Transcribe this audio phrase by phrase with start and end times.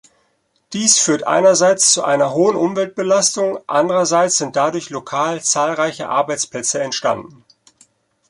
[0.73, 7.45] Dies führt einerseits zu einer hohen Umweltbelastung, andererseits sind dadurch lokal zahlreiche Arbeitsplätze entstanden.